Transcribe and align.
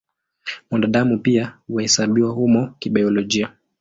Mwanadamu 0.71 1.19
pia 1.19 1.57
huhesabiwa 1.67 2.31
humo 2.31 2.75
kibiolojia. 2.79 3.49